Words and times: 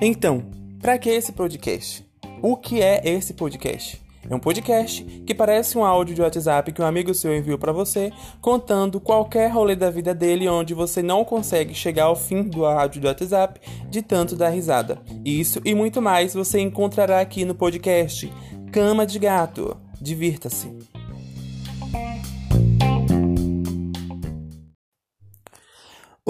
Então, 0.00 0.42
para 0.80 0.98
que 0.98 1.08
esse 1.08 1.30
podcast? 1.30 2.04
O 2.42 2.56
que 2.56 2.82
é 2.82 3.00
esse 3.04 3.34
podcast? 3.34 4.02
É 4.28 4.34
um 4.34 4.38
podcast 4.38 5.04
que 5.26 5.34
parece 5.34 5.76
um 5.76 5.84
áudio 5.84 6.14
de 6.14 6.22
WhatsApp 6.22 6.72
que 6.72 6.82
um 6.82 6.86
amigo 6.86 7.14
seu 7.14 7.36
enviou 7.36 7.58
para 7.58 7.72
você, 7.72 8.12
contando 8.40 9.00
qualquer 9.00 9.50
rolê 9.50 9.76
da 9.76 9.90
vida 9.90 10.14
dele 10.14 10.48
onde 10.48 10.74
você 10.74 11.02
não 11.02 11.24
consegue 11.24 11.74
chegar 11.74 12.04
ao 12.04 12.16
fim 12.16 12.42
do 12.42 12.64
áudio 12.64 13.00
do 13.00 13.06
WhatsApp 13.06 13.60
de 13.88 14.02
tanto 14.02 14.36
dar 14.36 14.48
risada. 14.48 15.00
Isso 15.24 15.60
e 15.64 15.74
muito 15.74 16.02
mais 16.02 16.34
você 16.34 16.60
encontrará 16.60 17.20
aqui 17.20 17.44
no 17.44 17.54
podcast 17.54 18.32
Cama 18.72 19.06
de 19.06 19.18
Gato. 19.18 19.76
Divirta-se. 20.00 20.91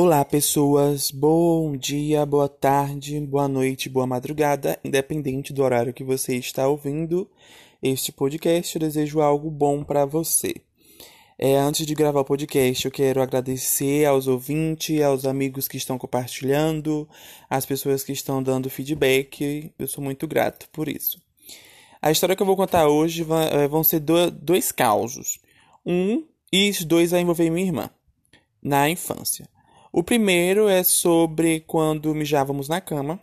Olá, 0.05 0.25
pessoas. 0.25 1.13
Bom 1.13 1.77
dia, 1.77 2.27
boa 2.27 2.49
tarde, 2.49 3.21
boa 3.21 3.47
noite, 3.47 3.89
boa 3.89 4.05
madrugada, 4.05 4.77
independente 4.83 5.53
do 5.53 5.63
horário 5.63 5.95
que 5.95 6.03
você 6.03 6.35
está 6.35 6.67
ouvindo 6.67 7.31
este 7.81 8.11
podcast, 8.11 8.75
eu 8.75 8.81
desejo 8.81 9.21
algo 9.21 9.49
bom 9.49 9.85
para 9.85 10.05
você. 10.05 10.57
É, 11.39 11.55
antes 11.55 11.87
de 11.87 11.95
gravar 11.95 12.19
o 12.19 12.25
podcast, 12.25 12.85
eu 12.85 12.91
quero 12.91 13.23
agradecer 13.23 14.05
aos 14.05 14.27
ouvintes, 14.27 15.01
aos 15.01 15.25
amigos 15.25 15.69
que 15.69 15.77
estão 15.77 15.97
compartilhando, 15.97 17.09
às 17.49 17.65
pessoas 17.65 18.03
que 18.03 18.11
estão 18.11 18.43
dando 18.43 18.69
feedback. 18.69 19.73
Eu 19.79 19.87
sou 19.87 20.03
muito 20.03 20.27
grato 20.27 20.69
por 20.73 20.89
isso. 20.89 21.23
A 22.03 22.11
história 22.11 22.35
que 22.35 22.43
eu 22.43 22.47
vou 22.47 22.57
contar 22.57 22.89
hoje 22.89 23.25
é, 23.53 23.69
vão 23.69 23.85
ser 23.85 24.01
dois 24.01 24.73
causos. 24.73 25.39
Um 25.87 26.27
e 26.53 26.71
os 26.71 26.85
dois 26.85 27.13
vai 27.13 27.21
envolver 27.21 27.49
minha 27.51 27.67
irmã 27.67 27.91
na 28.61 28.91
infância. 28.91 29.52
O 29.95 30.03
primeiro 30.03 30.71
é 30.71 30.83
sobre 30.83 31.61
quando 31.61 32.15
mijávamos 32.15 32.67
na 32.67 32.81
cama. 32.81 33.21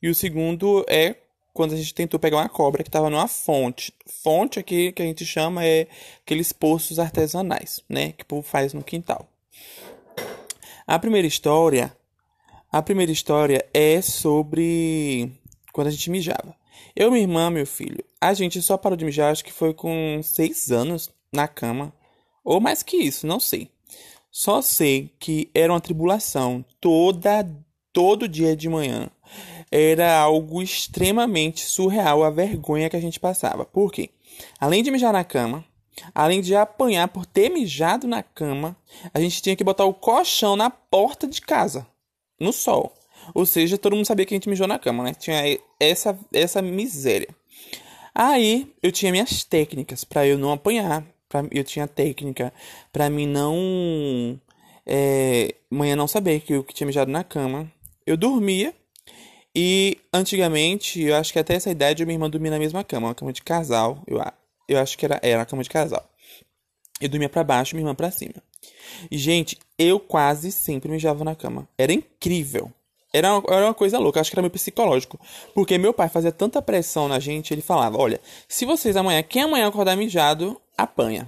E 0.00 0.08
o 0.08 0.14
segundo 0.14 0.82
é 0.88 1.14
quando 1.52 1.74
a 1.74 1.76
gente 1.76 1.92
tentou 1.92 2.18
pegar 2.18 2.38
uma 2.38 2.48
cobra 2.48 2.82
que 2.82 2.88
estava 2.88 3.10
numa 3.10 3.28
fonte. 3.28 3.92
Fonte 4.06 4.58
aqui 4.58 4.92
que 4.92 5.02
a 5.02 5.04
gente 5.04 5.26
chama 5.26 5.62
é 5.62 5.88
aqueles 6.22 6.54
poços 6.54 6.98
artesanais, 6.98 7.84
né, 7.86 8.12
que 8.12 8.22
o 8.22 8.26
povo 8.26 8.42
faz 8.42 8.72
no 8.72 8.82
quintal. 8.82 9.28
A 10.86 10.98
primeira 10.98 11.28
história, 11.28 11.94
a 12.72 12.80
primeira 12.80 13.12
história 13.12 13.62
é 13.74 14.00
sobre 14.00 15.30
quando 15.70 15.88
a 15.88 15.90
gente 15.90 16.10
mijava. 16.10 16.56
Eu 16.96 17.10
minha 17.10 17.22
irmã, 17.22 17.50
meu 17.50 17.66
filho, 17.66 18.02
a 18.18 18.32
gente 18.32 18.62
só 18.62 18.78
parou 18.78 18.96
de 18.96 19.04
mijar, 19.04 19.30
acho 19.30 19.44
que 19.44 19.52
foi 19.52 19.74
com 19.74 20.18
seis 20.22 20.70
anos 20.70 21.10
na 21.30 21.46
cama, 21.46 21.92
ou 22.42 22.58
mais 22.58 22.82
que 22.82 22.96
isso, 22.96 23.26
não 23.26 23.38
sei. 23.38 23.70
Só 24.30 24.62
sei 24.62 25.12
que 25.18 25.50
era 25.54 25.72
uma 25.72 25.80
tribulação 25.80 26.64
toda 26.80 27.44
todo 27.92 28.28
dia 28.28 28.54
de 28.54 28.68
manhã 28.68 29.10
era 29.70 30.18
algo 30.18 30.60
extremamente 30.60 31.64
surreal 31.64 32.24
a 32.24 32.30
vergonha 32.30 32.90
que 32.90 32.96
a 32.96 33.00
gente 33.00 33.20
passava. 33.20 33.64
Por 33.64 33.92
quê? 33.92 34.10
Além 34.58 34.82
de 34.82 34.90
mijar 34.90 35.12
na 35.12 35.22
cama, 35.22 35.64
além 36.14 36.40
de 36.40 36.54
apanhar 36.56 37.06
por 37.08 37.24
ter 37.24 37.48
mijado 37.48 38.08
na 38.08 38.22
cama, 38.22 38.76
a 39.14 39.20
gente 39.20 39.40
tinha 39.40 39.54
que 39.54 39.62
botar 39.62 39.84
o 39.84 39.94
colchão 39.94 40.56
na 40.56 40.70
porta 40.70 41.26
de 41.26 41.40
casa, 41.40 41.86
no 42.38 42.52
sol. 42.52 42.94
Ou 43.34 43.46
seja, 43.46 43.78
todo 43.78 43.94
mundo 43.94 44.06
sabia 44.06 44.26
que 44.26 44.34
a 44.34 44.36
gente 44.36 44.48
mijou 44.48 44.66
na 44.66 44.78
cama, 44.78 45.04
né? 45.04 45.14
Tinha 45.14 45.58
essa, 45.78 46.18
essa 46.32 46.60
miséria. 46.60 47.28
Aí 48.14 48.72
eu 48.82 48.90
tinha 48.90 49.12
minhas 49.12 49.44
técnicas 49.44 50.02
para 50.02 50.26
eu 50.26 50.36
não 50.36 50.50
apanhar. 50.52 51.04
Pra, 51.30 51.44
eu 51.50 51.64
tinha 51.64 51.88
técnica 51.88 52.52
para 52.92 53.08
mim 53.08 53.26
não. 53.26 54.38
É, 54.84 55.54
manhã 55.70 55.96
não 55.96 56.08
saber 56.08 56.40
que 56.40 56.52
eu 56.52 56.64
que 56.64 56.74
tinha 56.74 56.86
mijado 56.86 57.10
na 57.10 57.24
cama. 57.24 57.72
Eu 58.06 58.16
dormia 58.16 58.74
e 59.54 59.98
antigamente, 60.12 61.02
eu 61.02 61.16
acho 61.16 61.32
que 61.32 61.38
até 61.38 61.54
essa 61.54 61.70
idade, 61.70 62.02
eu 62.02 62.04
e 62.04 62.06
minha 62.06 62.16
irmã 62.16 62.30
dormia 62.30 62.50
na 62.50 62.58
mesma 62.58 62.84
cama, 62.84 63.08
uma 63.08 63.14
cama 63.14 63.32
de 63.32 63.42
casal. 63.42 64.02
Eu, 64.06 64.20
eu 64.68 64.78
acho 64.78 64.96
que 64.98 65.04
era, 65.04 65.18
era 65.22 65.38
uma 65.38 65.46
cama 65.46 65.62
de 65.62 65.70
casal. 65.70 66.04
Eu 67.00 67.08
dormia 67.08 67.28
para 67.28 67.42
baixo, 67.42 67.74
minha 67.74 67.84
irmã 67.84 67.94
para 67.94 68.10
cima. 68.10 68.34
E, 69.10 69.16
gente, 69.16 69.58
eu 69.78 69.98
quase 69.98 70.52
sempre 70.52 70.90
mijava 70.90 71.24
na 71.24 71.34
cama. 71.34 71.68
Era 71.78 71.92
incrível. 71.92 72.70
Era 73.12 73.34
uma, 73.34 73.42
era 73.48 73.66
uma 73.66 73.74
coisa 73.74 73.98
louca, 73.98 74.20
acho 74.20 74.30
que 74.30 74.36
era 74.36 74.42
meio 74.42 74.52
psicológico. 74.52 75.18
Porque 75.52 75.76
meu 75.78 75.92
pai 75.92 76.08
fazia 76.08 76.30
tanta 76.30 76.62
pressão 76.62 77.08
na 77.08 77.18
gente, 77.18 77.52
ele 77.52 77.62
falava: 77.62 77.98
Olha, 77.98 78.20
se 78.46 78.64
vocês 78.64 78.96
amanhã, 78.96 79.22
quem 79.22 79.42
amanhã 79.42 79.66
acordar 79.66 79.96
mijado, 79.96 80.60
apanha. 80.82 81.26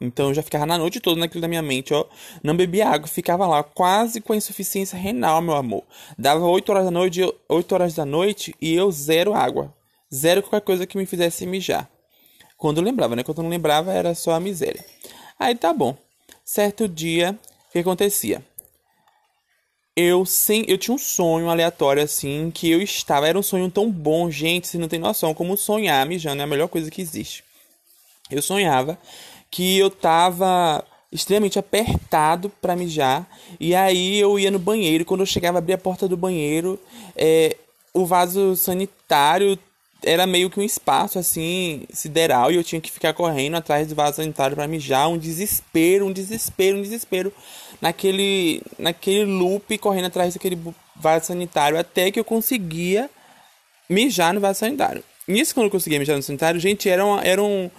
Então 0.00 0.28
eu 0.28 0.34
já 0.34 0.42
ficava 0.42 0.66
na 0.66 0.76
noite 0.76 1.00
toda 1.00 1.20
naquilo 1.20 1.40
da 1.40 1.48
minha 1.48 1.62
mente, 1.62 1.94
ó. 1.94 2.04
Não 2.42 2.56
bebia 2.56 2.88
água, 2.88 3.06
ficava 3.06 3.46
lá 3.46 3.62
quase 3.62 4.20
com 4.20 4.34
insuficiência 4.34 4.98
renal, 4.98 5.40
meu 5.40 5.54
amor. 5.54 5.84
Dava 6.18 6.44
8 6.46 6.70
horas 6.70 6.84
da 6.84 6.90
noite, 6.90 7.34
8 7.48 7.72
horas 7.72 7.94
da 7.94 8.04
noite 8.04 8.54
e 8.60 8.74
eu 8.74 8.90
zero 8.90 9.34
água. 9.34 9.72
Zero 10.12 10.42
qualquer 10.42 10.60
coisa 10.60 10.86
que 10.86 10.98
me 10.98 11.06
fizesse 11.06 11.46
mijar. 11.46 11.88
Quando 12.56 12.78
eu 12.78 12.84
lembrava, 12.84 13.16
né? 13.16 13.22
Quando 13.22 13.38
eu 13.38 13.44
não 13.44 13.50
lembrava 13.50 13.92
era 13.92 14.14
só 14.14 14.32
a 14.32 14.40
miséria. 14.40 14.84
Aí 15.38 15.54
tá 15.54 15.72
bom. 15.72 15.96
Certo 16.44 16.88
dia, 16.88 17.38
o 17.68 17.72
que 17.72 17.78
acontecia? 17.78 18.42
Eu 19.96 20.26
sem, 20.26 20.64
eu 20.66 20.76
tinha 20.76 20.94
um 20.94 20.98
sonho 20.98 21.48
aleatório 21.48 22.02
assim 22.02 22.50
que 22.50 22.68
eu 22.68 22.82
estava, 22.82 23.28
era 23.28 23.38
um 23.38 23.42
sonho 23.42 23.70
tão 23.70 23.88
bom, 23.90 24.28
gente, 24.28 24.66
você 24.66 24.76
não 24.76 24.88
tem 24.88 24.98
noção 24.98 25.32
como 25.32 25.56
sonhar 25.56 26.04
mijando 26.04 26.40
é 26.42 26.44
a 26.44 26.48
melhor 26.48 26.66
coisa 26.66 26.90
que 26.90 27.00
existe. 27.00 27.44
Eu 28.30 28.42
sonhava 28.42 28.98
que 29.50 29.78
eu 29.78 29.90
tava 29.90 30.84
extremamente 31.14 31.58
apertado 31.58 32.50
para 32.60 32.74
mijar. 32.74 33.24
E 33.60 33.74
aí 33.74 34.18
eu 34.18 34.36
ia 34.38 34.50
no 34.50 34.58
banheiro. 34.58 35.04
Quando 35.04 35.20
eu 35.20 35.26
chegava, 35.26 35.58
abria 35.58 35.76
a 35.76 35.78
porta 35.78 36.08
do 36.08 36.16
banheiro, 36.16 36.78
é, 37.14 37.56
o 37.92 38.04
vaso 38.04 38.56
sanitário 38.56 39.56
era 40.02 40.26
meio 40.26 40.50
que 40.50 40.60
um 40.60 40.62
espaço 40.62 41.18
assim 41.18 41.84
sideral 41.90 42.52
e 42.52 42.56
eu 42.56 42.64
tinha 42.64 42.80
que 42.80 42.90
ficar 42.90 43.14
correndo 43.14 43.56
atrás 43.56 43.88
do 43.88 43.94
vaso 43.94 44.16
sanitário 44.16 44.54
para 44.54 44.68
mijar, 44.68 45.08
um 45.08 45.16
desespero, 45.16 46.04
um 46.04 46.12
desespero, 46.12 46.76
um 46.76 46.82
desespero 46.82 47.32
naquele 47.80 48.60
naquele 48.78 49.24
loop 49.24 49.78
correndo 49.78 50.06
atrás 50.06 50.34
daquele 50.34 50.58
vaso 50.94 51.26
sanitário 51.26 51.78
até 51.78 52.10
que 52.10 52.20
eu 52.20 52.24
conseguia 52.24 53.08
mijar 53.88 54.34
no 54.34 54.40
vaso 54.40 54.58
sanitário. 54.58 55.02
Nisso 55.26 55.54
quando 55.54 55.66
eu 55.66 55.70
conseguia 55.70 55.98
mijar 55.98 56.16
no 56.16 56.22
sanitário, 56.22 56.60
gente, 56.60 56.86
era, 56.88 57.04
uma, 57.04 57.22
era 57.22 57.42
um 57.42 57.70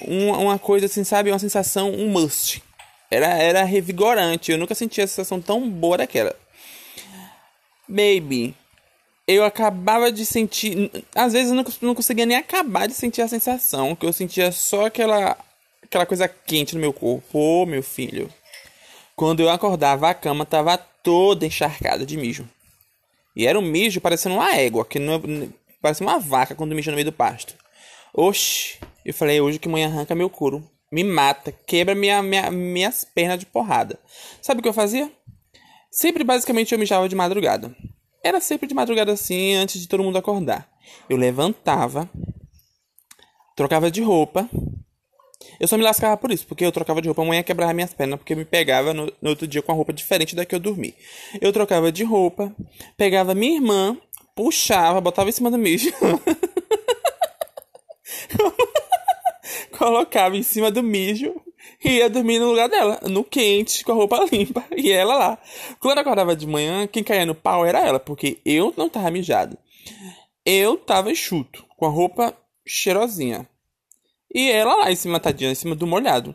uma, 0.00 0.38
uma 0.38 0.58
coisa 0.58 0.86
assim, 0.86 1.04
sabe? 1.04 1.30
Uma 1.30 1.38
sensação, 1.38 1.90
um 1.90 2.08
must. 2.08 2.62
Era, 3.10 3.26
era 3.26 3.64
revigorante. 3.64 4.52
Eu 4.52 4.58
nunca 4.58 4.74
senti 4.74 5.00
a 5.00 5.06
sensação 5.06 5.40
tão 5.40 5.68
boa 5.68 5.98
daquela. 5.98 6.34
Baby, 7.86 8.54
eu 9.26 9.44
acabava 9.44 10.10
de 10.10 10.24
sentir. 10.24 10.90
Às 11.14 11.32
vezes 11.32 11.50
eu 11.50 11.56
não, 11.56 11.64
não 11.82 11.94
conseguia 11.94 12.26
nem 12.26 12.36
acabar 12.36 12.86
de 12.86 12.94
sentir 12.94 13.22
a 13.22 13.28
sensação. 13.28 13.94
Que 13.94 14.06
eu 14.06 14.12
sentia 14.12 14.50
só 14.50 14.86
aquela, 14.86 15.36
aquela 15.82 16.06
coisa 16.06 16.26
quente 16.28 16.74
no 16.74 16.80
meu 16.80 16.92
corpo. 16.92 17.38
Ô, 17.38 17.62
oh, 17.62 17.66
meu 17.66 17.82
filho. 17.82 18.32
Quando 19.14 19.40
eu 19.40 19.50
acordava, 19.50 20.08
a 20.08 20.14
cama 20.14 20.46
tava 20.46 20.78
toda 20.78 21.46
encharcada 21.46 22.06
de 22.06 22.16
mijo. 22.16 22.48
E 23.36 23.46
era 23.46 23.58
um 23.58 23.62
mijo 23.62 24.00
parecendo 24.00 24.36
uma 24.36 24.54
égua, 24.54 24.84
que 24.84 24.98
não, 24.98 25.20
parecia 25.80 26.06
uma 26.06 26.18
vaca 26.18 26.54
quando 26.54 26.74
mija 26.74 26.90
no 26.90 26.96
meio 26.96 27.06
do 27.06 27.12
pasto. 27.12 27.54
Oxi, 28.14 28.78
eu 29.04 29.14
falei, 29.14 29.40
hoje 29.40 29.58
que 29.58 29.68
mãe 29.68 29.84
arranca 29.84 30.14
meu 30.14 30.30
couro, 30.30 30.62
me 30.90 31.02
mata, 31.02 31.52
quebra 31.66 31.94
minha, 31.94 32.22
minha, 32.22 32.50
minhas 32.50 33.04
pernas 33.04 33.38
de 33.38 33.46
porrada. 33.46 33.98
Sabe 34.42 34.60
o 34.60 34.62
que 34.62 34.68
eu 34.68 34.74
fazia? 34.74 35.10
Sempre, 35.90 36.22
basicamente, 36.22 36.72
eu 36.72 36.78
mijava 36.78 37.08
de 37.08 37.14
madrugada. 37.14 37.74
Era 38.22 38.40
sempre 38.40 38.66
de 38.66 38.74
madrugada 38.74 39.12
assim, 39.12 39.54
antes 39.54 39.80
de 39.80 39.88
todo 39.88 40.02
mundo 40.02 40.18
acordar. 40.18 40.70
Eu 41.08 41.16
levantava, 41.16 42.08
trocava 43.56 43.90
de 43.90 44.02
roupa. 44.02 44.48
Eu 45.58 45.66
só 45.66 45.76
me 45.76 45.82
lascava 45.82 46.16
por 46.16 46.30
isso, 46.30 46.46
porque 46.46 46.64
eu 46.64 46.72
trocava 46.72 47.00
de 47.00 47.08
roupa, 47.08 47.22
a 47.22 47.24
mãe 47.24 47.42
quebrava 47.42 47.72
minhas 47.72 47.92
pernas, 47.92 48.18
porque 48.18 48.34
me 48.34 48.44
pegava 48.44 48.94
no, 48.94 49.12
no 49.20 49.30
outro 49.30 49.46
dia 49.46 49.62
com 49.62 49.72
a 49.72 49.74
roupa 49.74 49.92
diferente 49.92 50.36
da 50.36 50.44
que 50.44 50.54
eu 50.54 50.60
dormi. 50.60 50.94
Eu 51.40 51.52
trocava 51.52 51.90
de 51.90 52.04
roupa, 52.04 52.54
pegava 52.96 53.34
minha 53.34 53.56
irmã, 53.56 53.96
puxava, 54.34 55.00
botava 55.00 55.28
em 55.28 55.32
cima 55.32 55.50
do 55.50 55.58
mijo. 55.58 55.92
colocava 59.82 60.36
em 60.36 60.44
cima 60.44 60.70
do 60.70 60.80
mijo 60.80 61.34
e 61.84 61.96
ia 61.96 62.08
dormir 62.08 62.38
no 62.38 62.50
lugar 62.50 62.68
dela, 62.68 63.00
no 63.10 63.24
quente, 63.24 63.84
com 63.84 63.90
a 63.90 63.94
roupa 63.96 64.24
limpa, 64.30 64.64
e 64.76 64.92
ela 64.92 65.16
lá. 65.16 65.38
Quando 65.80 65.98
acordava 65.98 66.36
de 66.36 66.46
manhã, 66.46 66.86
quem 66.86 67.02
caía 67.02 67.26
no 67.26 67.34
pau 67.34 67.66
era 67.66 67.80
ela, 67.80 67.98
porque 67.98 68.38
eu 68.44 68.72
não 68.76 68.88
tava 68.88 69.10
mijado. 69.10 69.58
Eu 70.46 70.76
tava 70.76 71.10
enxuto, 71.10 71.66
com 71.76 71.84
a 71.84 71.88
roupa 71.88 72.32
cheirosinha. 72.64 73.48
E 74.32 74.48
ela 74.52 74.76
lá 74.76 74.92
em 74.92 74.96
cima, 74.96 75.18
tadinha, 75.18 75.50
em 75.50 75.56
cima 75.56 75.74
do 75.74 75.86
molhado. 75.86 76.32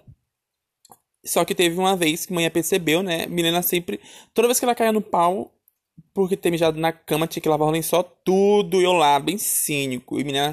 Só 1.24 1.46
que 1.46 1.56
teve 1.56 1.80
uma 1.80 1.96
vez 1.96 2.26
que 2.26 2.34
a 2.34 2.36
mãe 2.36 2.50
percebeu, 2.50 3.02
né? 3.02 3.28
Milena 3.28 3.62
sempre, 3.62 4.02
toda 4.34 4.50
vez 4.50 4.60
que 4.60 4.66
ela 4.66 4.76
caía 4.76 4.92
no 4.92 5.02
pau, 5.02 5.57
porque 6.14 6.36
ter 6.36 6.50
mijado 6.50 6.80
na 6.80 6.92
cama, 6.92 7.28
tinha 7.28 7.42
que 7.42 7.48
lavar 7.48 7.68
o 7.68 7.72
lençol 7.72 8.04
tudo, 8.04 8.82
e 8.82 8.84
eu 8.84 8.94
lá, 8.94 9.20
bem 9.20 9.38
cínico. 9.38 10.20
E 10.20 10.24
menina, 10.24 10.52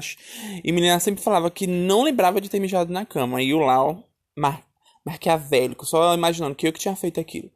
e 0.63 0.71
menina 0.71 0.99
sempre 0.99 1.23
falava 1.23 1.49
que 1.49 1.65
não 1.65 2.03
lembrava 2.03 2.39
de 2.39 2.49
ter 2.49 2.59
mijado 2.59 2.93
na 2.93 3.05
cama. 3.05 3.41
E 3.41 3.53
o 3.53 3.59
Lau, 3.59 4.07
mar, 4.37 4.63
marqueavélico, 5.03 5.85
só 5.85 6.13
imaginando 6.13 6.55
que 6.55 6.67
eu 6.67 6.73
que 6.73 6.79
tinha 6.79 6.95
feito 6.95 7.19
aquilo. 7.19 7.49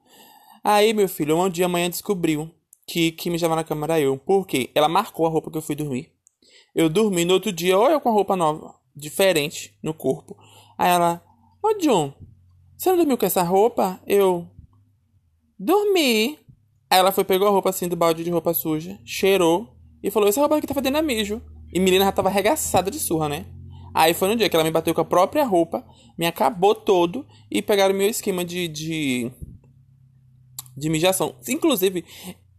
Aí, 0.64 0.94
meu 0.94 1.08
filho, 1.08 1.38
um 1.38 1.50
dia 1.50 1.66
a 1.66 1.70
manhã 1.70 1.90
descobriu 1.90 2.50
que 2.88 3.12
que 3.12 3.30
mijava 3.30 3.56
na 3.56 3.64
cama 3.64 3.86
era 3.86 4.00
eu. 4.00 4.18
Por 4.18 4.48
quê? 4.48 4.72
Ela 4.74 4.90
marcou 4.90 5.26
a 5.26 5.30
roupa 5.30 5.52
que 5.52 5.58
eu 5.58 5.62
fui 5.62 5.76
dormir. 5.76 6.12
Eu 6.74 6.90
dormi 6.90 7.26
no 7.26 7.34
outro 7.34 7.52
dia, 7.52 7.78
ou 7.78 7.90
eu 7.90 8.02
com 8.02 8.10
a 8.10 8.14
roupa 8.14 8.36
nova, 8.36 8.74
diferente 8.96 9.78
no 9.84 9.94
corpo. 9.94 10.36
Aí 10.78 10.90
ela, 10.90 11.24
ô 11.62 11.74
John, 11.76 12.14
você 12.78 12.90
não 12.90 12.98
dormiu 12.98 13.18
com 13.18 13.26
essa 13.26 13.44
roupa? 13.44 14.02
Eu, 14.08 14.48
dormi. 15.60 16.40
Aí 16.90 16.98
ela 17.00 17.12
foi, 17.12 17.24
pegou 17.24 17.48
a 17.48 17.52
roupa 17.52 17.70
assim 17.70 17.88
do 17.88 17.96
balde 17.96 18.24
de 18.24 18.30
roupa 18.30 18.54
suja, 18.54 19.00
cheirou 19.06 19.76
e 20.02 20.10
falou: 20.10 20.28
Essa 20.28 20.40
roupa 20.40 20.58
aqui 20.58 20.68
tá 20.68 20.74
fedendo 20.74 20.98
a 20.98 21.02
mijo. 21.02 21.42
E 21.72 21.80
menina 21.80 22.06
já 22.06 22.12
tava 22.12 22.30
arregaçada 22.30 22.90
de 22.90 23.00
surra, 23.00 23.30
né? 23.30 23.46
Aí 23.94 24.14
foi 24.14 24.28
no 24.28 24.36
dia 24.36 24.50
que 24.50 24.56
ela 24.56 24.64
me 24.64 24.72
bateu 24.72 24.94
com 24.94 25.02
a 25.02 25.06
própria 25.06 25.44
roupa, 25.44 25.86
me 26.18 26.26
acabou 26.26 26.74
todo 26.74 27.26
e 27.50 27.62
pegaram 27.62 27.94
meu 27.94 28.08
esquema 28.08 28.44
de, 28.44 28.68
de, 28.68 29.32
de 30.76 30.90
mijação. 30.90 31.36
Inclusive, 31.48 32.04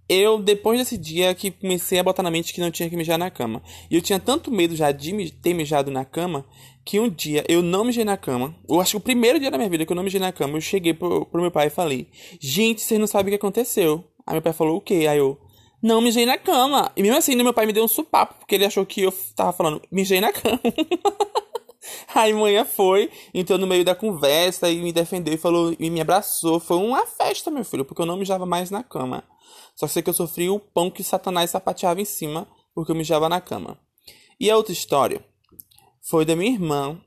eu, 0.09 0.43
depois 0.43 0.79
desse 0.79 0.99
dia, 0.99 1.35
que 1.35 1.53
comecei 1.53 2.01
a 2.01 2.03
botar 2.03 2.23
na 2.23 2.31
mente 2.33 2.53
que 2.53 2.61
não 2.61 2.71
tinha 2.71 2.91
que 2.91 2.97
mijar 2.97 3.17
na 3.17 3.31
cama. 3.31 3.63
E 3.89 3.95
eu 3.95 4.03
tinha 4.03 4.19
tanto 4.19 4.51
medo 4.51 4.75
já 4.75 4.91
de 4.91 5.31
ter 5.31 5.55
mijado 5.55 5.91
na 5.91 6.05
cama, 6.05 6.45
que 6.85 6.99
um 6.99 7.09
dia 7.09 7.45
eu 7.49 7.63
não 7.63 7.85
mijei 7.85 8.05
na 8.05 8.17
cama. 8.17 8.55
Eu 8.69 8.81
acho 8.81 8.93
que 8.93 8.97
o 8.97 9.01
primeiro 9.01 9.39
dia 9.39 9.51
da 9.51 9.57
minha 9.57 9.71
vida 9.71 9.87
que 9.87 9.93
eu 9.93 9.97
não 9.97 10.03
mijei 10.03 10.21
na 10.21 10.33
cama, 10.33 10.57
eu 10.57 10.61
cheguei 10.61 10.93
pro, 10.93 11.27
pro 11.27 11.41
meu 11.41 11.51
pai 11.51 11.69
e 11.69 11.71
falei: 11.71 12.09
Gente, 12.41 12.83
vocês 12.83 12.99
não 12.99 13.07
sabem 13.07 13.29
o 13.29 13.39
que 13.39 13.45
aconteceu. 13.45 14.05
Aí 14.31 14.35
meu 14.35 14.43
pai 14.43 14.53
falou: 14.53 14.77
O 14.77 14.81
quê? 14.81 15.07
Aí 15.11 15.19
eu: 15.19 15.37
Não 15.83 16.01
mijei 16.01 16.25
na 16.25 16.39
cama. 16.39 16.93
E 16.97 17.03
mesmo 17.03 17.19
assim, 17.19 17.35
meu 17.35 17.53
pai 17.53 17.67
me 17.67 17.73
deu 17.73 17.83
um 17.83 17.89
supapo, 17.89 18.35
porque 18.39 18.55
ele 18.55 18.65
achou 18.65 18.87
que 18.87 19.03
eu 19.03 19.13
tava 19.35 19.53
falando: 19.53 19.83
Mijei 19.91 20.21
na 20.21 20.33
cama. 20.33 20.61
Aí 22.15 22.33
manhã 22.33 22.65
foi, 22.65 23.11
entrou 23.35 23.59
no 23.59 23.67
meio 23.67 23.85
da 23.85 23.95
conversa 23.95 24.71
e 24.71 24.81
me 24.81 24.93
defendeu 24.93 25.35
e 25.35 25.37
falou 25.37 25.75
e 25.81 25.91
me 25.91 26.01
abraçou. 26.01 26.61
Foi 26.61 26.77
uma 26.77 27.05
festa, 27.07 27.51
meu 27.51 27.65
filho, 27.65 27.85
porque 27.85 28.01
eu 28.01 28.07
não 28.07 28.17
mijava 28.17 28.47
mais 28.47 28.71
na 28.71 28.85
cama. 28.85 29.25
Só 29.75 29.89
sei 29.89 30.01
que 30.01 30.11
eu 30.11 30.15
sofri 30.15 30.49
o 30.49 30.61
pão 30.61 30.91
que 30.91 31.03
Satanás 31.03 31.51
sapateava 31.51 32.01
em 32.01 32.05
cima, 32.05 32.47
porque 32.73 32.93
eu 32.93 32.97
mijava 32.97 33.29
na 33.29 33.41
cama. 33.41 33.77
E 34.39 34.49
a 34.49 34.57
outra 34.57 34.73
história 34.73 35.25
foi 36.01 36.25
da 36.25 36.37
minha 36.37 36.53
irmã, 36.53 37.01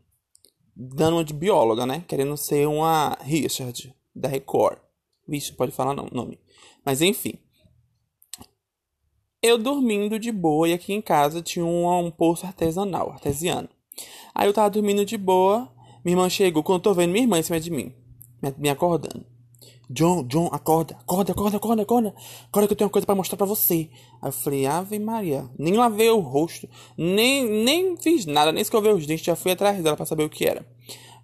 dando 0.76 1.16
uma 1.18 1.24
de 1.24 1.34
bióloga, 1.34 1.86
né? 1.86 2.04
Querendo 2.06 2.36
ser 2.36 2.68
uma 2.68 3.18
Richard, 3.22 3.96
da 4.14 4.28
Record. 4.28 4.80
Vixe, 5.28 5.54
pode 5.54 5.72
falar 5.72 5.94
não, 5.94 6.08
nome. 6.12 6.40
Mas 6.86 7.02
enfim. 7.02 7.34
Eu 9.42 9.58
dormindo 9.58 10.18
de 10.18 10.32
boa 10.32 10.70
e 10.70 10.74
aqui 10.74 10.94
em 10.94 11.02
casa 11.02 11.42
tinha 11.42 11.66
um, 11.66 12.06
um 12.06 12.12
poço 12.12 12.46
artesanal, 12.46 13.12
artesiano. 13.12 13.70
Aí 14.34 14.48
eu 14.48 14.54
tava 14.54 14.70
dormindo 14.70 15.06
de 15.06 15.18
boa, 15.18 15.70
minha 16.04 16.16
irmã 16.16 16.30
chegou, 16.30 16.64
quando 16.64 16.78
eu 16.80 16.84
tô 16.84 16.94
vendo 16.94 17.12
minha 17.12 17.24
irmã 17.24 17.40
em 17.40 17.44
cima 17.44 17.60
de 17.60 17.70
mim, 17.70 17.94
me 18.58 18.70
acordando. 18.70 19.26
John, 19.90 20.24
John, 20.24 20.50
acorda, 20.52 20.96
acorda, 21.02 21.34
acorda, 21.34 21.58
acorda, 21.58 21.82
acorda. 21.84 22.16
Acorda 22.48 22.68
que 22.68 22.74
eu 22.74 22.78
tenho 22.78 22.88
uma 22.88 22.92
coisa 22.92 23.06
para 23.06 23.16
mostrar 23.16 23.38
para 23.38 23.46
você. 23.46 23.90
Aí 24.22 24.30
eu 24.30 24.32
falei, 24.32 24.66
Ave 24.66 24.98
Maria. 24.98 25.48
Nem 25.60 25.74
lavei 25.76 26.10
o 26.10 26.20
rosto, 26.20 26.68
nem, 26.98 27.46
nem 27.64 27.96
fiz 27.98 28.26
nada, 28.26 28.52
nem 28.52 28.62
escovei 28.62 28.92
os 28.92 29.06
dentes, 29.06 29.26
já 29.26 29.36
fui 29.36 29.52
atrás 29.52 29.82
dela 29.84 29.96
para 29.96 30.06
saber 30.06 30.24
o 30.24 30.30
que 30.30 30.46
era. 30.46 30.66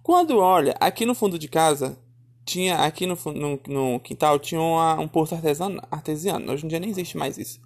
Quando 0.02 0.38
olha, 0.38 0.76
aqui 0.78 1.04
no 1.04 1.14
fundo 1.14 1.38
de 1.38 1.48
casa, 1.48 1.98
tinha, 2.44 2.76
aqui 2.78 3.06
no, 3.06 3.16
no, 3.34 3.60
no 3.66 4.00
quintal, 4.00 4.38
tinha 4.38 4.60
uma, 4.60 4.94
um 5.00 5.08
poço 5.08 5.34
artesano, 5.34 5.80
artesiano. 5.90 6.52
Hoje 6.52 6.64
em 6.64 6.68
dia 6.68 6.80
nem 6.80 6.90
existe 6.90 7.16
mais 7.16 7.38
isso. 7.38 7.60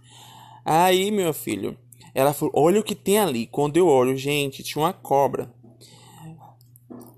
Aí, 0.64 1.10
meu 1.10 1.32
filho, 1.32 1.76
ela 2.14 2.32
falou, 2.32 2.52
olha 2.56 2.80
o 2.80 2.84
que 2.84 2.94
tem 2.94 3.18
ali. 3.18 3.46
Quando 3.46 3.76
eu 3.76 3.86
olho, 3.86 4.16
gente, 4.16 4.62
tinha 4.62 4.84
uma 4.84 4.92
cobra 4.92 5.52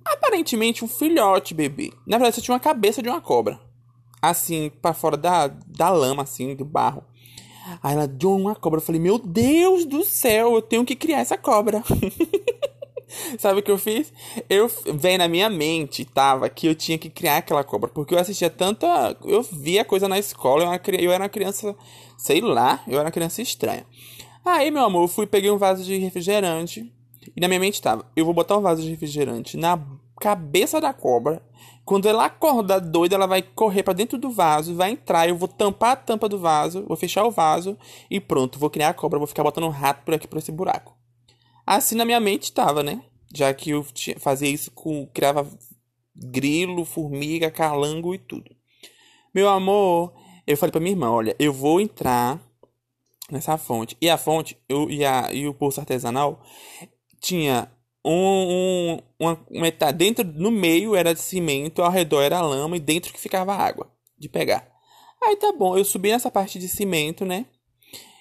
aparentemente 0.05 0.85
um 0.85 0.89
filhote 0.89 1.53
bebê. 1.53 1.93
Na 2.07 2.17
verdade, 2.17 2.37
só 2.37 2.43
tinha 2.43 2.55
uma 2.55 2.61
cabeça 2.61 3.03
de 3.03 3.09
uma 3.09 3.21
cobra 3.21 3.61
assim, 4.21 4.71
para 4.83 4.95
fora 4.95 5.17
da, 5.17 5.49
da 5.49 5.91
lama, 5.91 6.23
assim, 6.23 6.55
do 6.55 6.65
barro. 6.65 7.05
Aí 7.83 7.95
ela 7.95 8.07
deu 8.07 8.33
uma 8.33 8.55
cobra. 8.55 8.79
Eu 8.79 8.85
falei, 8.85 9.01
meu 9.01 9.19
Deus 9.19 9.85
do 9.85 10.05
céu, 10.05 10.55
eu 10.55 10.63
tenho 10.63 10.85
que 10.85 10.95
criar 10.95 11.19
essa 11.19 11.37
cobra. 11.37 11.83
Sabe 13.39 13.61
o 13.61 13.63
que 13.63 13.71
eu 13.71 13.79
fiz? 13.79 14.13
Eu 14.49 14.71
veio 14.95 15.19
na 15.19 15.29
minha 15.29 15.49
mente, 15.49 16.05
tava, 16.05 16.49
que 16.49 16.67
eu 16.67 16.75
tinha 16.75 16.99
que 16.99 17.11
criar 17.11 17.39
aquela 17.39 17.65
cobra. 17.65 17.89
Porque 17.89 18.15
eu 18.15 18.19
assistia 18.19 18.51
tanta. 18.51 19.17
Eu 19.25 19.43
via 19.43 19.85
coisa 19.85 20.09
na 20.09 20.19
escola, 20.19 20.65
eu 20.65 20.73
era, 20.73 21.03
eu 21.03 21.13
era 21.13 21.25
uma 21.25 21.29
criança, 21.29 21.75
sei 22.17 22.41
lá, 22.41 22.83
eu 22.87 22.95
era 22.95 23.05
uma 23.05 23.13
criança 23.13 23.43
estranha. 23.43 23.87
Aí, 24.45 24.71
meu 24.71 24.85
amor, 24.85 25.05
eu 25.05 25.09
fui, 25.09 25.27
peguei 25.27 25.51
um 25.51 25.59
vaso 25.59 25.85
de 25.85 25.97
refrigerante. 25.97 26.93
E 27.37 27.41
na 27.41 27.49
minha 27.49 27.61
mente 27.61 27.83
tava, 27.83 28.05
eu 28.15 28.25
vou 28.25 28.33
botar 28.33 28.57
um 28.57 28.63
vaso 28.63 28.83
de 28.83 28.89
refrigerante 28.89 29.57
na 29.57 29.81
cabeça 30.19 30.81
da 30.81 30.93
cobra 30.93 31.43
quando 31.87 32.09
ela 32.09 32.25
acordar 32.25 32.81
doida, 32.81 33.15
ela 33.15 33.29
vai 33.29 33.41
correr 33.41 33.85
para 33.85 33.95
dentro 33.95 34.19
do 34.19 34.29
vaso, 34.29 34.75
vai 34.75 34.91
entrar, 34.91 35.29
eu 35.29 35.37
vou 35.37 35.47
tampar 35.47 35.93
a 35.93 35.97
tampa 35.97 36.29
do 36.29 36.37
vaso, 36.37 36.85
vou 36.85 36.97
fechar 36.97 37.25
o 37.25 37.31
vaso 37.31 37.79
e 38.11 38.19
pronto, 38.19 38.59
vou 38.59 38.69
criar 38.69 38.89
a 38.89 38.95
cobra, 38.95 39.21
vou 39.21 39.29
ficar 39.29 39.45
botando 39.45 39.65
um 39.65 39.71
rato 39.71 40.03
por 40.05 40.13
aqui 40.13 40.27
por 40.27 40.39
esse 40.39 40.51
buraco. 40.51 40.96
Assim 41.67 41.97
na 41.97 42.05
minha 42.05 42.21
mente 42.21 42.45
estava, 42.45 42.83
né? 42.83 43.03
Já 43.35 43.53
que 43.53 43.71
eu 43.71 43.85
fazia 44.19 44.49
isso 44.49 44.71
com 44.71 45.07
criava 45.09 45.51
grilo, 46.15 46.85
formiga, 46.85 47.51
calango 47.51 48.15
e 48.15 48.19
tudo. 48.19 48.55
Meu 49.35 49.49
amor, 49.49 50.15
eu 50.47 50.57
falei 50.57 50.71
para 50.71 50.81
minha 50.81 50.93
irmã, 50.93 51.11
olha, 51.11 51.35
eu 51.39 51.53
vou 51.53 51.81
entrar 51.81 52.41
nessa 53.31 53.59
fonte. 53.59 53.97
E 54.01 54.09
a 54.09 54.17
fonte, 54.17 54.57
eu, 54.69 54.89
e, 54.89 55.05
a, 55.05 55.33
e 55.33 55.47
o 55.47 55.53
poço 55.53 55.81
artesanal 55.81 56.43
tinha 57.21 57.71
um, 58.05 58.13
um, 58.13 58.99
uma 59.19 59.45
metade 59.51 59.99
dentro 59.99 60.25
no 60.25 60.51
meio 60.51 60.95
era 60.95 61.13
de 61.13 61.21
cimento, 61.21 61.83
ao 61.83 61.91
redor 61.91 62.23
era 62.23 62.41
lama 62.41 62.77
e 62.77 62.81
dentro 62.81 63.13
que 63.13 63.19
ficava 63.19 63.55
água 63.55 63.91
de 64.17 64.29
pegar. 64.29 64.71
Aí 65.23 65.37
tá 65.37 65.53
bom, 65.53 65.77
eu 65.77 65.85
subi 65.85 66.11
nessa 66.11 66.31
parte 66.31 66.59
de 66.59 66.69
cimento, 66.69 67.25
né? 67.25 67.47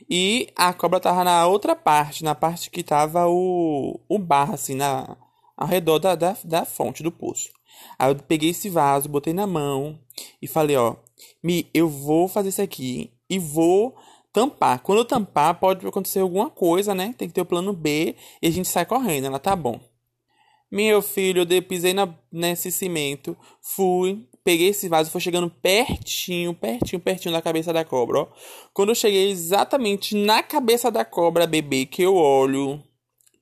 E 0.09 0.49
a 0.55 0.73
cobra 0.73 0.99
tava 0.99 1.23
na 1.23 1.47
outra 1.47 1.75
parte, 1.75 2.23
na 2.23 2.35
parte 2.35 2.69
que 2.69 2.83
tava 2.83 3.27
o, 3.27 3.99
o 4.07 4.19
bar, 4.19 4.51
assim, 4.51 4.75
na, 4.75 5.17
ao 5.57 5.67
redor 5.67 5.99
da, 5.99 6.15
da, 6.15 6.35
da 6.43 6.65
fonte 6.65 7.01
do 7.01 7.11
poço. 7.11 7.49
Aí 7.97 8.11
eu 8.11 8.15
peguei 8.15 8.49
esse 8.51 8.69
vaso, 8.69 9.09
botei 9.09 9.33
na 9.33 9.47
mão 9.47 9.99
e 10.41 10.47
falei, 10.47 10.75
ó, 10.75 10.95
Mi, 11.43 11.69
eu 11.73 11.87
vou 11.87 12.27
fazer 12.27 12.49
isso 12.49 12.61
aqui 12.61 13.11
e 13.29 13.37
vou 13.37 13.95
tampar. 14.33 14.79
Quando 14.79 14.99
eu 14.99 15.05
tampar, 15.05 15.59
pode 15.59 15.85
acontecer 15.85 16.19
alguma 16.19 16.49
coisa, 16.49 16.93
né? 16.93 17.13
Tem 17.17 17.27
que 17.27 17.33
ter 17.33 17.41
o 17.41 17.45
plano 17.45 17.71
B 17.71 18.15
e 18.41 18.47
a 18.47 18.51
gente 18.51 18.67
sai 18.67 18.85
correndo. 18.85 19.27
Ela 19.27 19.39
tá 19.39 19.55
bom. 19.55 19.79
Meu 20.75 21.01
filho, 21.01 21.47
eu 21.49 21.63
pisei 21.63 21.93
na, 21.93 22.13
nesse 22.29 22.69
cimento, 22.69 23.37
fui, 23.61 24.27
peguei 24.43 24.67
esse 24.67 24.89
vaso, 24.89 25.09
foi 25.09 25.21
chegando 25.21 25.49
pertinho, 25.49 26.53
pertinho, 26.53 26.99
pertinho 26.99 27.33
da 27.33 27.41
cabeça 27.41 27.71
da 27.71 27.85
cobra, 27.85 28.23
ó. 28.23 28.27
Quando 28.73 28.89
eu 28.89 28.95
cheguei 28.95 29.31
exatamente 29.31 30.13
na 30.13 30.43
cabeça 30.43 30.91
da 30.91 31.05
cobra 31.05 31.47
bebê, 31.47 31.85
que 31.85 32.01
eu 32.01 32.15
olho. 32.15 32.83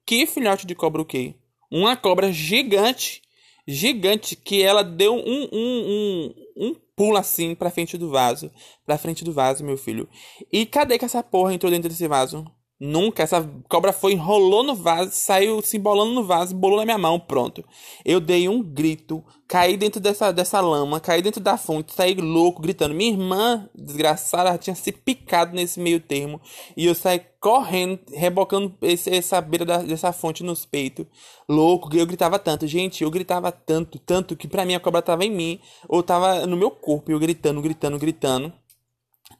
Que 0.05 0.27
filhote 0.27 0.67
de 0.67 0.75
cobra 0.75 1.01
o 1.01 1.05
quê? 1.05 1.33
Uma 1.71 1.97
cobra 1.97 2.31
gigante, 2.31 3.23
gigante, 3.67 4.35
que 4.35 4.61
ela 4.61 4.83
deu 4.83 5.15
um, 5.15 5.49
um, 5.51 5.51
um, 5.51 6.33
um 6.67 6.75
pula 6.95 7.21
assim 7.21 7.55
pra 7.55 7.71
frente 7.71 7.97
do 7.97 8.11
vaso. 8.11 8.51
Pra 8.85 8.99
frente 8.99 9.23
do 9.23 9.33
vaso, 9.33 9.63
meu 9.63 9.75
filho. 9.75 10.07
E 10.51 10.67
cadê 10.67 10.99
que 10.99 11.05
essa 11.05 11.23
porra 11.23 11.51
entrou 11.51 11.71
dentro 11.71 11.89
desse 11.89 12.07
vaso? 12.07 12.45
Nunca. 12.85 13.23
Essa 13.23 13.49
cobra 13.69 13.93
foi, 13.93 14.11
enrolou 14.11 14.61
no 14.61 14.75
vaso, 14.75 15.11
saiu 15.13 15.61
se 15.61 15.77
embolando 15.77 16.11
no 16.11 16.25
vaso, 16.25 16.53
bolou 16.53 16.79
na 16.79 16.83
minha 16.83 16.97
mão, 16.97 17.17
pronto. 17.17 17.63
Eu 18.03 18.19
dei 18.19 18.49
um 18.49 18.61
grito, 18.61 19.23
caí 19.47 19.77
dentro 19.77 20.01
dessa, 20.01 20.33
dessa 20.33 20.59
lama, 20.59 20.99
caí 20.99 21.21
dentro 21.21 21.39
da 21.39 21.57
fonte, 21.57 21.93
saí 21.93 22.13
louco, 22.15 22.61
gritando. 22.61 22.93
Minha 22.93 23.11
irmã, 23.11 23.69
desgraçada, 23.73 24.57
tinha 24.57 24.75
se 24.75 24.91
picado 24.91 25.55
nesse 25.55 25.79
meio 25.79 26.01
termo. 26.01 26.41
E 26.75 26.85
eu 26.85 26.93
saí 26.93 27.21
correndo, 27.39 28.01
rebocando 28.11 28.75
esse, 28.81 29.09
essa 29.15 29.39
beira 29.39 29.63
da, 29.63 29.77
dessa 29.77 30.11
fonte 30.11 30.43
nos 30.43 30.65
peitos. 30.65 31.05
Louco, 31.47 31.89
eu 31.95 32.05
gritava 32.05 32.37
tanto. 32.37 32.67
Gente, 32.67 33.01
eu 33.01 33.09
gritava 33.09 33.49
tanto, 33.49 33.97
tanto, 33.97 34.35
que 34.35 34.45
pra 34.45 34.65
mim 34.65 34.75
a 34.75 34.79
cobra 34.81 35.01
tava 35.01 35.23
em 35.23 35.31
mim, 35.31 35.57
ou 35.87 36.03
tava 36.03 36.45
no 36.45 36.57
meu 36.57 36.69
corpo, 36.69 37.09
eu 37.09 37.19
gritando, 37.19 37.61
gritando, 37.61 37.97
gritando. 37.97 38.51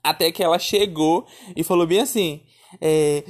Até 0.01 0.31
que 0.31 0.41
ela 0.41 0.57
chegou 0.57 1.25
e 1.57 1.61
falou 1.61 1.85
bem 1.85 1.99
assim... 1.99 2.41
É, 2.81 3.23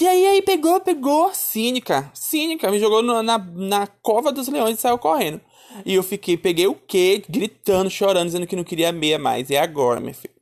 e 0.00 0.06
aí, 0.06 0.26
aí, 0.26 0.42
pegou, 0.42 0.80
pegou. 0.80 1.32
Cínica, 1.34 2.10
cínica, 2.14 2.70
me 2.70 2.78
jogou 2.78 3.02
no, 3.02 3.22
na, 3.22 3.38
na 3.38 3.86
cova 3.86 4.32
dos 4.32 4.48
leões 4.48 4.78
e 4.78 4.80
saiu 4.80 4.98
correndo. 4.98 5.40
E 5.84 5.94
eu 5.94 6.02
fiquei, 6.02 6.36
peguei 6.36 6.66
o 6.66 6.74
quê? 6.74 7.22
Gritando, 7.28 7.88
chorando, 7.90 8.26
dizendo 8.26 8.46
que 8.46 8.56
não 8.56 8.64
queria 8.64 8.92
meia 8.92 9.18
mais. 9.18 9.50
E 9.50 9.56
agora, 9.56 10.00
meu 10.00 10.14
filho? 10.14 10.34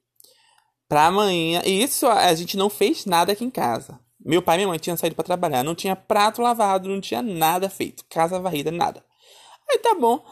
Pra 0.89 1.07
amanhã. 1.07 1.63
E 1.65 1.83
isso 1.83 2.07
a 2.07 2.35
gente 2.35 2.57
não 2.57 2.71
fez 2.71 3.05
nada 3.05 3.33
aqui 3.33 3.45
em 3.45 3.51
casa. 3.51 4.01
Meu 4.25 4.43
pai 4.43 4.57
e 4.57 4.59
minha 4.59 4.69
mãe 4.69 4.79
tinham 4.79 4.97
saído 4.97 5.15
para 5.15 5.25
trabalhar. 5.25 5.63
Não 5.63 5.75
tinha 5.75 5.95
prato 5.95 6.41
lavado, 6.41 6.89
não 6.89 7.01
tinha 7.01 7.23
nada 7.23 7.69
feito. 7.69 8.05
Casa 8.09 8.41
varrida, 8.41 8.71
nada. 8.71 9.05
Aí 9.71 9.79
tá 9.79 9.95
bom. 9.95 10.25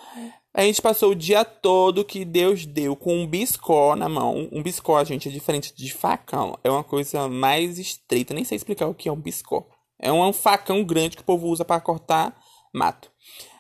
A 0.57 0.63
gente 0.63 0.81
passou 0.81 1.11
o 1.11 1.15
dia 1.15 1.45
todo 1.45 2.03
que 2.03 2.25
Deus 2.25 2.65
deu 2.65 2.97
com 2.97 3.15
um 3.15 3.27
biscó 3.27 3.95
na 3.95 4.09
mão. 4.09 4.49
Um 4.51 4.63
biscó, 4.63 5.05
gente, 5.05 5.29
é 5.29 5.31
diferente 5.31 5.75
de 5.77 5.93
facão. 5.93 6.59
É 6.65 6.71
uma 6.71 6.83
coisa 6.83 7.29
mais 7.29 7.79
estreita. 7.79 8.33
Nem 8.33 8.43
sei 8.43 8.57
explicar 8.57 8.87
o 8.87 8.95
que 8.95 9.07
é 9.07 9.13
um 9.13 9.21
biscó. 9.21 9.69
É 10.01 10.11
um 10.11 10.33
facão 10.33 10.83
grande 10.83 11.15
que 11.15 11.21
o 11.21 11.27
povo 11.27 11.47
usa 11.49 11.63
para 11.63 11.79
cortar 11.79 12.35
mato. 12.73 13.11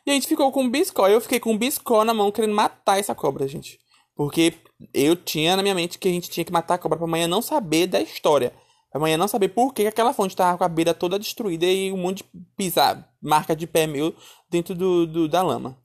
E 0.07 0.11
a 0.11 0.15
gente 0.15 0.26
ficou 0.26 0.50
com 0.50 0.62
um 0.62 0.71
biscó. 0.71 1.07
Eu 1.07 1.21
fiquei 1.21 1.38
com 1.38 1.53
um 1.53 1.59
biscó 1.59 2.03
na 2.03 2.15
mão 2.15 2.33
querendo 2.33 2.55
matar 2.55 2.99
essa 2.99 3.15
cobra, 3.15 3.47
gente. 3.47 3.79
Porque 4.15 4.55
eu 4.95 5.15
tinha 5.17 5.55
na 5.55 5.62
minha 5.62 5.75
mente 5.75 5.99
que 5.99 6.09
a 6.09 6.12
gente 6.12 6.31
tinha 6.31 6.47
que 6.47 6.53
matar 6.53 6.76
a 6.76 6.79
cobra 6.79 6.97
pra 6.97 7.07
amanhã 7.07 7.29
não 7.29 7.43
saber 7.43 7.88
da 7.88 8.00
história. 8.00 8.55
Pra 8.91 8.99
amanhã 8.99 9.19
não 9.19 9.29
saber 9.29 9.49
por 9.49 9.75
que 9.75 9.87
aquela 9.87 10.15
fonte 10.15 10.35
tava 10.35 10.57
com 10.57 10.65
a 10.65 10.69
beira 10.69 10.95
toda 10.95 11.19
destruída 11.19 11.67
e 11.67 11.93
um 11.93 11.99
monte 11.99 12.25
de 12.25 12.47
pisar, 12.57 13.07
marca 13.21 13.55
de 13.55 13.67
pé 13.67 13.87
meu 13.87 14.15
dentro 14.49 14.75
do, 14.75 15.07
do 15.07 15.29
da 15.29 15.43
lama. 15.43 15.76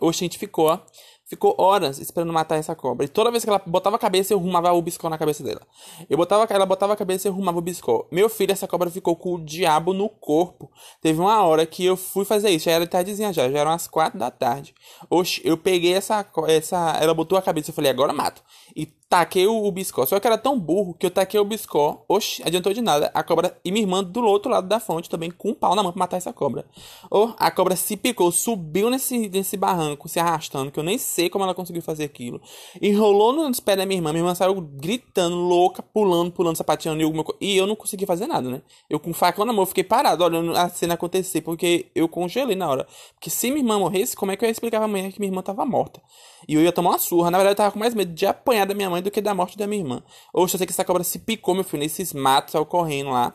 Oxe, 0.00 0.24
a 0.24 0.26
gente 0.26 0.38
ficou, 0.38 0.80
ficou 1.24 1.54
horas 1.58 1.98
esperando 1.98 2.32
matar 2.32 2.56
essa 2.56 2.74
cobra. 2.74 3.04
E 3.04 3.08
toda 3.08 3.30
vez 3.30 3.44
que 3.44 3.50
ela 3.50 3.60
botava 3.66 3.96
a 3.96 3.98
cabeça, 3.98 4.32
eu 4.32 4.38
rumava 4.38 4.72
o 4.72 4.82
biscó 4.82 5.08
na 5.10 5.18
cabeça 5.18 5.42
dela. 5.42 5.60
Eu 6.08 6.16
botava, 6.16 6.46
ela 6.48 6.66
botava 6.66 6.92
a 6.92 6.96
cabeça 6.96 7.26
e 7.26 7.30
eu 7.30 7.34
rumava 7.34 7.58
o 7.58 7.62
biscó. 7.62 8.06
Meu 8.10 8.28
filho, 8.28 8.52
essa 8.52 8.68
cobra 8.68 8.90
ficou 8.90 9.16
com 9.16 9.34
o 9.34 9.44
diabo 9.44 9.92
no 9.92 10.08
corpo. 10.08 10.70
Teve 11.00 11.20
uma 11.20 11.42
hora 11.44 11.66
que 11.66 11.84
eu 11.84 11.96
fui 11.96 12.24
fazer 12.24 12.50
isso. 12.50 12.66
Já 12.66 12.72
era 12.72 12.86
tardezinha 12.86 13.32
já, 13.32 13.50
já 13.50 13.58
eram 13.58 13.72
as 13.72 13.88
quatro 13.88 14.18
da 14.18 14.30
tarde. 14.30 14.74
Oxe, 15.10 15.40
eu 15.44 15.56
peguei 15.56 15.94
essa, 15.94 16.24
essa. 16.48 16.98
Ela 17.00 17.14
botou 17.14 17.36
a 17.36 17.42
cabeça, 17.42 17.70
eu 17.70 17.74
falei, 17.74 17.90
agora 17.90 18.12
mato. 18.12 18.42
E 18.74 18.86
taquei 19.08 19.46
o, 19.46 19.64
o 19.64 19.72
biscó. 19.72 20.04
Só 20.06 20.18
que 20.18 20.26
era 20.26 20.38
tão 20.38 20.58
burro 20.58 20.94
que 20.94 21.06
eu 21.06 21.10
taquei 21.10 21.38
o 21.38 21.44
biscó. 21.44 22.04
Oxe, 22.08 22.42
adiantou 22.44 22.72
de 22.72 22.82
nada. 22.82 23.10
A 23.14 23.22
cobra 23.22 23.58
e 23.64 23.70
minha 23.70 23.84
irmã 23.84 24.02
do 24.02 24.24
outro 24.24 24.50
lado 24.50 24.68
da 24.68 24.80
fonte 24.80 25.08
também 25.08 25.30
com 25.30 25.50
um 25.50 25.54
pau 25.54 25.74
na 25.74 25.82
mão 25.82 25.92
pra 25.92 25.98
matar 25.98 26.16
essa 26.16 26.32
cobra. 26.32 26.64
Oh, 27.10 27.30
a 27.38 27.50
cobra 27.50 27.76
se 27.76 27.96
picou, 27.96 28.30
subiu 28.32 28.90
nesse, 28.90 29.28
nesse 29.28 29.56
barranco, 29.56 30.08
se 30.08 30.18
arrastando, 30.18 30.70
que 30.70 30.78
eu 30.78 30.84
nem 30.84 30.98
sei 30.98 31.30
como 31.30 31.44
ela 31.44 31.54
conseguiu 31.54 31.82
fazer 31.82 32.04
aquilo. 32.04 32.40
Enrolou 32.80 33.32
nos 33.32 33.60
pés 33.60 33.76
da 33.76 33.86
minha 33.86 33.98
irmã. 33.98 34.12
Minha 34.12 34.22
irmã 34.22 34.34
saiu 34.34 34.60
gritando, 34.60 35.36
louca, 35.36 35.82
pulando, 35.82 36.32
pulando, 36.32 36.56
sapateando. 36.56 37.02
E 37.02 37.16
e 37.40 37.56
eu 37.56 37.66
não 37.66 37.76
consegui 37.76 38.06
fazer 38.06 38.26
nada, 38.26 38.50
né? 38.50 38.62
Eu 38.90 38.98
com 38.98 39.12
facão 39.12 39.44
na 39.44 39.52
mão, 39.52 39.64
fiquei 39.66 39.84
parado 39.84 40.24
olhando 40.24 40.56
a 40.56 40.68
cena 40.68 40.94
acontecer, 40.94 41.40
porque 41.40 41.86
eu 41.94 42.08
congelei 42.08 42.56
na 42.56 42.68
hora. 42.68 42.86
Porque 43.14 43.30
se 43.30 43.48
minha 43.48 43.60
irmã 43.60 43.78
morresse, 43.78 44.16
como 44.16 44.32
é 44.32 44.36
que 44.36 44.44
eu 44.44 44.48
ia 44.48 44.52
explicar 44.52 44.78
pra 44.78 44.86
amanhã 44.86 45.10
que 45.10 45.20
minha 45.20 45.30
irmã 45.30 45.42
tava 45.42 45.64
morta? 45.64 46.00
E 46.48 46.54
eu 46.54 46.62
ia 46.62 46.72
tomar 46.72 46.90
uma 46.90 46.98
surra. 46.98 47.30
Na 47.30 47.38
verdade, 47.38 47.52
eu 47.52 47.56
tava 47.56 47.72
com 47.72 47.78
mais 47.78 47.94
medo 47.94 48.12
de 48.12 48.26
apanhar 48.26 48.66
da 48.66 48.74
minha 48.74 48.88
mãe 48.88 48.95
do 49.02 49.10
que 49.10 49.20
da 49.20 49.34
morte 49.34 49.56
da 49.56 49.66
minha 49.66 49.82
irmã. 49.82 50.02
Oxe, 50.32 50.54
eu 50.54 50.58
sei 50.58 50.66
que 50.66 50.72
essa 50.72 50.84
cobra 50.84 51.04
se 51.04 51.18
picou, 51.18 51.54
meu 51.54 51.64
filho, 51.64 51.82
nesses 51.82 52.12
matos, 52.12 52.52
saiu 52.52 52.66
correndo 52.66 53.10
lá. 53.10 53.34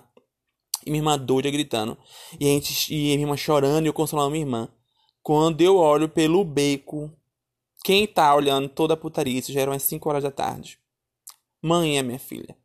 E 0.86 0.89
minha 0.89 1.00
irmã 1.00 1.18
doida 1.18 1.50
gritando. 1.51 1.98
E 2.39 2.46
a 2.46 2.50
gente, 2.50 2.94
e 2.94 2.98
minha 2.98 3.20
irmã 3.22 3.38
chorando 3.38 3.86
e 3.86 3.88
eu 3.88 3.94
consolando 3.94 4.32
minha 4.32 4.44
irmã. 4.44 4.70
Quando 5.22 5.62
eu 5.62 5.77
olho 5.77 6.10
pelo 6.10 6.44
beco, 6.44 7.12
quem 7.84 8.08
tá 8.08 8.34
olhando 8.34 8.70
toda 8.70 8.96
a 8.96 8.98
putaria, 8.98 9.39
isso 9.39 9.51
já 9.51 9.62
eram 9.62 9.74
umas 9.74 9.84
5 9.84 10.10
horas 10.10 10.24
da 10.24 10.32
tarde. 10.32 10.80
Mãe 11.62 11.98
é 11.98 12.03
minha 12.03 12.20
filha. 12.20 12.56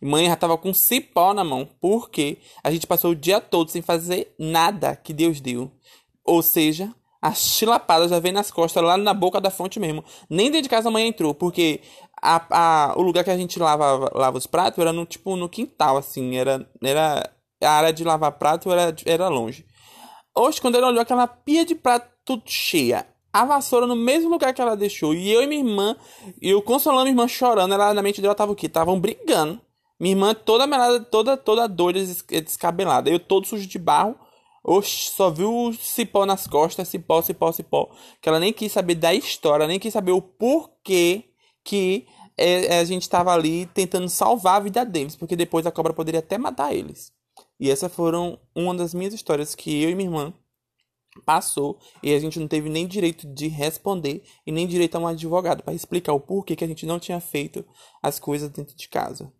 E 0.00 0.06
mãe 0.06 0.26
já 0.26 0.36
tava 0.36 0.56
com 0.56 0.72
cipó 0.72 1.34
na 1.34 1.44
mão, 1.44 1.68
porque 1.80 2.38
a 2.62 2.70
gente 2.70 2.86
passou 2.86 3.10
o 3.10 3.14
dia 3.14 3.40
todo 3.40 3.70
sem 3.70 3.82
fazer 3.82 4.34
nada 4.38 4.96
que 4.96 5.12
Deus 5.12 5.40
deu. 5.40 5.70
Ou 6.24 6.42
seja, 6.42 6.94
a 7.20 7.32
chilapada 7.32 8.08
já 8.08 8.18
vem 8.18 8.32
nas 8.32 8.50
costas, 8.50 8.82
lá 8.82 8.96
na 8.96 9.14
boca 9.14 9.40
da 9.40 9.50
fonte 9.50 9.80
mesmo. 9.80 10.04
Nem 10.28 10.50
dentro 10.50 10.62
de 10.62 10.68
casa 10.68 10.88
a 10.88 10.92
mãe 10.92 11.06
entrou, 11.06 11.34
porque 11.34 11.80
a, 12.20 12.46
a, 12.50 12.94
o 12.96 13.02
lugar 13.02 13.24
que 13.24 13.30
a 13.30 13.36
gente 13.36 13.58
lava, 13.58 14.10
lava 14.14 14.38
os 14.38 14.46
pratos 14.46 14.78
era 14.78 14.92
no, 14.92 15.04
tipo, 15.04 15.36
no 15.36 15.48
quintal, 15.48 15.96
assim. 15.96 16.36
Era, 16.36 16.68
era, 16.82 17.30
a 17.62 17.70
área 17.70 17.92
de 17.92 18.04
lavar 18.04 18.32
prato 18.32 18.70
era, 18.70 18.94
era 19.04 19.28
longe. 19.28 19.66
Hoje, 20.34 20.60
quando 20.60 20.76
ela 20.76 20.88
olhou 20.88 21.00
aquela 21.00 21.26
pia 21.26 21.64
de 21.64 21.74
prato 21.74 22.10
tudo 22.24 22.42
cheia, 22.46 23.06
a 23.32 23.44
vassoura 23.44 23.86
no 23.86 23.96
mesmo 23.96 24.30
lugar 24.30 24.52
que 24.52 24.60
ela 24.60 24.76
deixou, 24.76 25.14
e 25.14 25.30
eu 25.30 25.42
e 25.42 25.46
minha 25.46 25.62
irmã, 25.62 25.96
eu 26.42 26.60
consolando 26.60 27.04
minha 27.04 27.12
irmã 27.12 27.28
chorando, 27.28 27.72
ela 27.72 27.94
na 27.94 28.02
mente 28.02 28.20
dela 28.20 28.34
tava 28.34 28.52
o 28.52 28.56
quê? 28.56 28.66
Estavam 28.66 28.98
brigando. 28.98 29.60
Minha 29.98 30.14
irmã 30.14 30.34
toda 30.34 30.66
melada, 30.66 31.00
toda, 31.00 31.36
toda 31.36 31.66
doida, 31.66 32.00
descabelada. 32.42 33.08
Eu 33.08 33.18
todo 33.18 33.46
sujo 33.46 33.66
de 33.66 33.78
barro 33.78 34.16
Oxe, 34.68 35.12
só 35.12 35.30
viu 35.30 35.72
cipó 35.78 36.26
nas 36.26 36.48
costas, 36.48 36.88
cipó, 36.88 37.22
cipó, 37.22 37.52
cipó. 37.52 37.88
Que 38.20 38.28
ela 38.28 38.40
nem 38.40 38.52
quis 38.52 38.72
saber 38.72 38.96
da 38.96 39.14
história, 39.14 39.64
nem 39.64 39.78
quis 39.78 39.92
saber 39.92 40.10
o 40.10 40.20
porquê 40.20 41.25
que 41.66 42.06
é, 42.36 42.78
a 42.78 42.84
gente 42.84 43.02
estava 43.02 43.32
ali 43.32 43.66
tentando 43.66 44.08
salvar 44.08 44.56
a 44.56 44.60
vida 44.60 44.84
deles, 44.84 45.16
porque 45.16 45.36
depois 45.36 45.66
a 45.66 45.72
cobra 45.72 45.92
poderia 45.92 46.20
até 46.20 46.38
matar 46.38 46.74
eles. 46.74 47.12
E 47.58 47.70
essas 47.70 47.92
foram 47.92 48.38
uma 48.54 48.74
das 48.74 48.94
minhas 48.94 49.12
histórias 49.12 49.54
que 49.54 49.82
eu 49.82 49.90
e 49.90 49.94
minha 49.94 50.08
irmã 50.08 50.34
passou 51.24 51.78
e 52.02 52.14
a 52.14 52.18
gente 52.18 52.38
não 52.38 52.46
teve 52.46 52.68
nem 52.68 52.86
direito 52.86 53.26
de 53.26 53.48
responder 53.48 54.22
e 54.46 54.52
nem 54.52 54.66
direito 54.66 54.96
a 54.96 55.00
um 55.00 55.06
advogado 55.06 55.62
para 55.62 55.74
explicar 55.74 56.12
o 56.12 56.20
porquê 56.20 56.54
que 56.54 56.64
a 56.64 56.68
gente 56.68 56.84
não 56.86 57.00
tinha 57.00 57.20
feito 57.20 57.64
as 58.02 58.18
coisas 58.18 58.50
dentro 58.50 58.76
de 58.76 58.88
casa. 58.88 59.32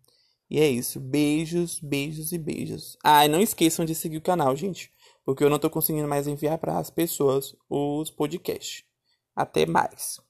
E 0.49 0.59
é 0.59 0.67
isso. 0.67 0.99
Beijos, 0.99 1.79
beijos 1.79 2.31
e 2.31 2.37
beijos. 2.37 2.97
Ah, 3.03 3.25
e 3.25 3.29
não 3.29 3.41
esqueçam 3.41 3.85
de 3.85 3.93
seguir 3.93 4.17
o 4.17 4.21
canal, 4.21 4.55
gente 4.55 4.91
porque 5.27 5.43
eu 5.43 5.49
não 5.49 5.57
estou 5.57 5.69
conseguindo 5.69 6.07
mais 6.07 6.25
enviar 6.25 6.57
para 6.57 6.79
as 6.79 6.89
pessoas 6.89 7.53
os 7.69 8.09
podcasts. 8.09 8.85
Até 9.35 9.65
mais. 9.65 10.21